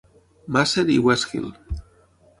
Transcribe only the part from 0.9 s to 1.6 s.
i West Hill.